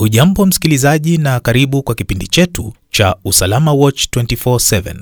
Ujambo 0.00 0.46
msikilizaji, 0.46 1.18
na 1.18 1.40
karibu 1.40 1.82
kwa 1.82 1.94
kipindi 1.94 2.26
chetu 2.26 2.72
cha 2.90 3.16
Usalama 3.24 3.72
Watch 3.72 4.06
24/7. 4.10 4.94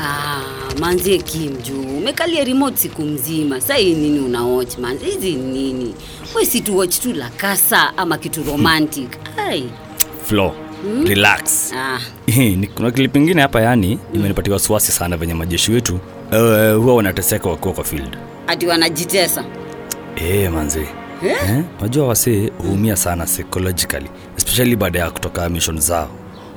Ah, 0.00 0.42
manzie 0.80 1.18
Kim 1.18 1.56
juu 1.62 1.82
umekalia 1.98 2.44
remote 2.44 2.76
siku 2.76 3.02
mzima. 3.02 3.60
saa 3.60 3.74
hii 3.74 3.94
nini 3.94 4.18
una 4.20 4.44
watch 4.44 4.78
man? 4.78 4.98
Hizi 4.98 5.32
nini? 5.34 5.94
We 6.36 6.46
si 6.46 6.60
tu 6.60 6.78
watch 6.78 7.00
tu 7.00 7.12
la 7.12 7.28
kasa 7.30 7.96
ama 7.98 8.18
kitu 8.18 8.42
romantic. 8.42 9.08
Ai. 9.36 9.64
Flo, 10.24 10.54
relax. 11.06 11.72
Ah, 11.76 11.98
kuna 12.74 12.90
clip 12.90 13.16
ingine 13.16 13.42
hapa 13.42 13.60
yani 13.60 13.98
imenipatia 14.14 14.52
wasiwasi 14.52 14.92
sana 14.92 15.16
venye 15.16 15.34
majeshi 15.34 15.72
wetu 15.72 15.94
uh, 15.94 16.82
huwa 16.82 16.94
wanateseka 16.94 17.48
wakiwa 17.50 17.74
kwa 17.74 17.84
field. 17.84 18.16
ati 18.46 18.66
wanajitesa. 18.66 19.44
Eh, 20.16 20.52
manze. 20.52 20.86
Eh? 21.26 21.62
Unajua 21.78 22.06
wasee 22.08 22.50
huumia 22.58 22.96
sana 22.96 23.24
psychologically 23.24 24.06
especially 24.36 24.76
baada 24.76 24.98
ya 24.98 25.10
kutoka 25.10 25.48
mission 25.48 25.80
zao. 25.80 26.08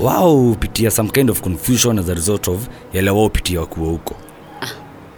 Wao 0.00 0.36
hupitia 0.36 0.90
some 0.90 1.08
kind 1.10 1.30
of 1.30 1.40
confusion 1.40 1.98
as 1.98 2.08
a 2.08 2.14
result 2.14 2.48
of 2.48 2.68
yale 2.92 3.10
wao 3.10 3.22
hupitia 3.22 3.60
wakiwa 3.60 3.86
huko. 3.88 4.14
ah, 4.62 4.66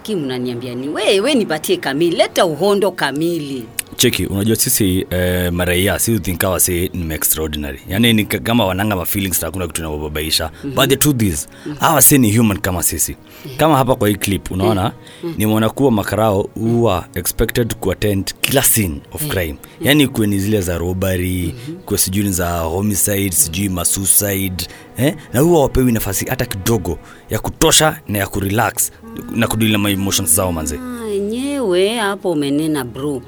kimnaniambia 0.03 0.75
ni 0.75 0.89
wewe 0.89 1.19
we 1.19 1.33
nipatie 1.35 1.77
kamili. 1.77 2.15
Leta 2.15 2.45
uhondo 2.45 2.91
kamili. 2.91 3.65
Cheki 4.01 4.25
unajua 4.25 4.55
sisi 4.55 5.05
eh, 5.09 5.53
maraia 5.53 5.99
si 5.99 6.19
think 6.19 6.41
si 6.41 6.59
say 6.59 6.89
ni 6.93 7.13
extraordinary. 7.13 7.79
Yani 7.89 8.13
ni 8.13 8.25
kama 8.25 8.65
wananga 8.65 8.95
mafeelings 8.95 9.39
takuna 9.39 9.67
kitu 9.67 9.81
inaobabaisha 9.81 10.51
mm-hmm. 10.53 10.75
but 10.75 10.89
the 10.89 10.95
truth 10.95 11.21
is 11.21 11.47
hawa 11.79 12.01
si 12.01 12.17
ni 12.17 12.37
human 12.37 12.57
kama 12.57 12.83
sisi. 12.83 13.15
Kama 13.57 13.77
hapa 13.77 13.95
kwa 13.95 14.09
hii 14.09 14.15
clip 14.15 14.51
unaona 14.51 14.91
nimeona 15.37 15.69
kuwa 15.69 15.91
makarao 15.91 16.49
huwa 16.53 17.07
expected 17.15 17.75
kuattend 17.75 18.33
kila 18.41 18.63
scene 18.63 19.01
of 19.11 19.27
crime. 19.27 19.55
Yani 19.81 20.07
kuwe 20.07 20.27
ni 20.27 20.39
zile 20.39 20.61
za 20.61 20.77
robbery 20.77 21.55
kuwe 21.85 21.97
sijui 21.97 22.23
ni 22.23 22.31
za 22.31 22.59
homicide 22.59 23.31
sijui 23.31 23.69
masuicide 23.69 24.67
eh? 24.97 25.15
na 25.33 25.39
huwa 25.39 25.61
wapewi 25.61 25.91
nafasi 25.91 26.25
hata 26.25 26.45
kidogo 26.45 26.99
ya 27.29 27.39
kutosha 27.39 27.99
na 28.07 28.17
ya 28.19 28.27
kurelax 28.27 28.91
na 29.35 29.47
kudili 29.47 29.71
na 29.71 29.77
ma 29.77 29.89
emotions 29.89 30.35
zao 30.35 30.51
manze. 30.51 30.75
Ah, 30.79 31.09
enyewe 31.13 31.95
hapo 31.95 32.31
umenena 32.31 32.83
bro. 32.83 33.21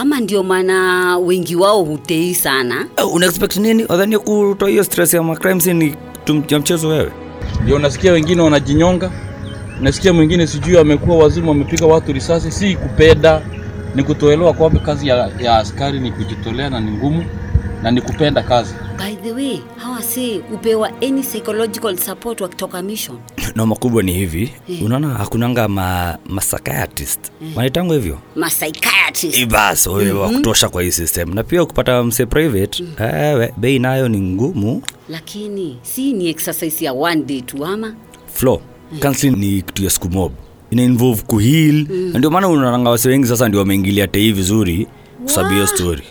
Ama 0.00 0.20
ndio 0.20 0.42
maana 0.42 1.18
wengi 1.18 1.56
wao 1.56 1.84
hutei 1.84 2.34
sana. 2.34 2.86
Uh, 3.04 3.14
una 3.14 3.26
expect 3.26 3.56
nini? 3.56 3.84
Wadhani 3.88 4.18
kutoa 4.18 4.68
hiyo 4.68 4.84
stress 4.84 5.14
ya 5.14 5.22
macrime 5.22 5.60
scene 5.60 5.94
ya 6.48 6.58
mchezo 6.58 6.88
wewe. 6.88 7.12
Ndio 7.62 7.76
unasikia 7.76 8.12
wengine 8.12 8.42
wanajinyonga. 8.42 9.10
Nasikia 9.80 10.12
mwingine 10.12 10.46
sijui 10.46 10.78
amekuwa 10.78 11.16
wazimu 11.18 11.50
amepiga 11.50 11.86
watu 11.86 12.12
risasi. 12.12 12.50
Si 12.50 12.76
kupenda 12.76 13.42
ni 13.94 14.02
kutoelewa 14.02 14.52
kwamba 14.52 14.80
kazi 14.80 15.08
ya, 15.08 15.30
ya 15.40 15.56
askari 15.58 16.00
ni 16.00 16.12
kujitolea 16.12 16.70
na 16.70 16.80
ni 16.80 16.90
ngumu 16.90 17.24
na 17.82 17.90
ni 17.90 18.00
kupenda 18.00 18.42
kazi. 18.42 18.74
By 18.98 19.14
the 19.22 19.32
way, 19.32 19.60
hawa 19.76 20.02
si 20.02 20.38
hupewa 20.38 20.88
any 21.02 21.22
psychological 21.22 21.96
support 21.96 22.40
wakitoka 22.40 22.82
mission. 22.82 23.18
Na 23.54 23.66
makubwa 23.66 24.02
ni 24.02 24.12
hivi. 24.12 24.52
Unaona 24.84 25.08
hakunanga 25.08 25.68
ma, 25.68 26.18
ma 26.28 26.40
psychiatrist 26.40 27.20
wanaitangwa 27.56 27.96
hivyo? 27.96 28.18
Psychiatrist. 28.48 29.46
bas 29.46 29.86
mm-hmm. 29.86 30.18
wa 30.18 30.28
kutosha 30.28 30.68
kwa 30.68 30.82
hii 30.82 30.90
system. 30.90 31.34
Na 31.34 31.42
pia 31.42 31.62
ukipata 31.62 32.02
mse 32.02 32.26
private 32.26 32.84
ewe 33.14 33.54
bei 33.56 33.78
nayo 33.78 34.08
ni 34.08 34.20
ngumu. 34.20 34.82
Lakini 35.08 35.78
si 35.82 36.12
ni 36.12 36.28
exercise 36.28 36.84
ya 36.84 36.92
one 36.92 37.22
day 37.22 37.40
tu 37.40 37.64
ama? 37.66 37.94
flow 38.34 38.60
counseling 39.00 39.36
ni 39.36 39.62
kitu 39.62 39.84
ya 39.84 39.90
siku 39.90 40.08
mob. 40.10 40.32
Ina 40.70 40.82
involve 40.82 41.22
kuheal 41.22 41.86
mm. 41.90 42.12
ndio 42.18 42.30
maana 42.30 42.48
unaonanga 42.48 42.90
wase 42.90 43.08
wengi 43.08 43.26
sasa 43.26 43.48
ndio 43.48 43.60
wameingilia 43.60 44.06
tei 44.06 44.32
vizuri 44.32 44.86
kusabu 45.22 45.50
hiyo 45.50 45.66
story. 45.66 46.02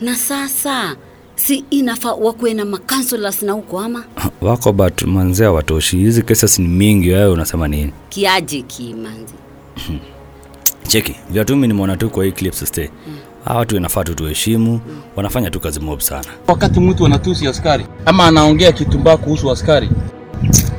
Na 0.00 0.14
sasa 0.16 0.96
si 1.36 1.64
inafaa 1.70 2.12
wakuwe 2.12 2.54
na 2.54 2.64
macounselors 2.64 3.42
na 3.42 3.52
huko 3.52 3.80
ama 3.80 4.04
wako 4.40 4.72
but 4.72 5.02
manzea 5.02 5.52
watoshi 5.52 5.96
hizi 5.96 6.22
cases 6.22 6.58
ni 6.58 6.68
mingi 6.68 7.10
wewe 7.10 7.28
unasema 7.30 7.68
nini? 7.68 7.92
Kiaje 8.08 8.62
kimanzi? 8.62 9.34
cheki 10.88 11.14
vyatumi 11.30 11.68
nimeona 11.68 11.96
tu 11.96 12.10
kwa 12.10 12.24
hii 12.24 12.32
clips 12.32 12.64
stay. 12.64 12.88
Hawa 13.44 13.58
watu 13.58 13.76
inafaa 13.76 14.04
tu 14.04 14.14
tuheshimu 14.14 14.80
wanafanya 15.16 15.50
tu 15.50 15.60
kazi 15.60 15.80
mob 15.80 16.00
sana. 16.00 16.24
Wakati 16.46 16.80
mtu 16.80 17.06
anatusi 17.06 17.46
askari 17.48 17.86
ama 18.06 18.24
anaongea 18.26 18.72
kitumbaa 18.72 19.16
kuhusu 19.16 19.50
askari 19.50 19.90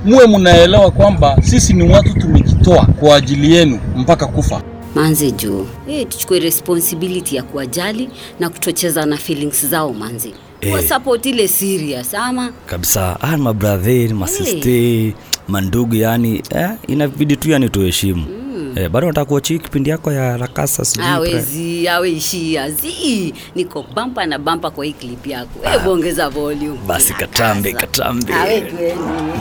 muwe 0.05 0.27
mnaelewa 0.27 0.91
kwamba 0.91 1.37
sisi 1.43 1.73
ni 1.73 1.93
watu 1.93 2.13
tumejitoa 2.19 2.85
kwa 2.85 3.15
ajili 3.15 3.55
yenu 3.55 3.79
mpaka 3.95 4.25
kufa 4.27 4.61
Manzi 4.95 5.31
juu 5.31 5.67
hey, 5.87 6.05
tuchukue 6.05 6.39
responsibility 6.39 7.35
ya 7.35 7.43
kuwajali 7.43 8.09
na 8.39 8.49
kutocheza 8.49 9.05
na 9.05 9.17
feelings 9.17 9.65
zao 9.65 9.93
manzi. 9.93 10.33
hey. 10.61 10.73
Eh. 10.73 10.87
support 10.89 11.25
ile 11.25 11.47
serious 11.47 12.13
ama 12.13 12.51
kabisa 12.65 13.17
ah, 13.21 13.37
mabrather 13.37 14.13
masiste 14.13 15.13
mandugu 15.47 15.95
yani 15.95 16.43
eh, 16.49 16.69
inabidi 16.87 17.35
tu 17.35 17.49
yani 17.51 17.69
tuheshimu 17.69 18.25
mm. 18.55 18.73
eh, 18.77 18.89
bado 18.89 19.07
nataka 19.07 19.25
kuachii 19.25 19.59
kipindi 19.59 19.89
yako 19.89 20.11
ya 20.11 20.37
rakasa 20.37 20.85
sijui 20.85 21.05
pre- 21.05 21.13
awezi 21.15 21.87
aweishia 21.87 22.71
zi 22.71 23.33
niko 23.55 23.85
bampa 23.95 24.25
na 24.25 24.39
bampa 24.39 24.71
kwa 24.71 24.85
hii 24.85 24.93
clip 24.93 25.27
yako. 25.27 25.69
Hebu 25.71 25.91
ongeza 25.91 26.29
volume. 26.29 26.79
basi 26.87 27.13
katambe 27.13 27.73
katambe 27.73 28.33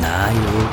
nayo 0.00 0.68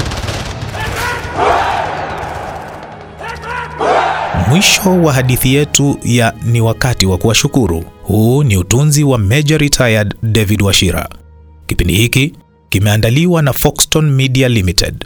Mwisho 4.52 5.02
wa 5.04 5.14
hadithi 5.14 5.54
yetu 5.54 5.98
ya 6.04 6.34
ni 6.46 6.62
wakati 6.62 7.06
wa 7.06 7.18
kuwashukuru. 7.18 7.84
Huu 8.04 8.44
ni 8.44 8.58
utunzi 8.58 9.04
wa 9.04 9.18
Major 9.18 9.60
Retired 9.62 10.16
David 10.24 10.62
Washira. 10.62 11.10
Kipindi 11.68 11.94
hiki 11.94 12.34
kimeandaliwa 12.70 13.42
na 13.42 13.54
Foxton 13.54 14.10
Media 14.12 14.50
Limited. 14.50 15.06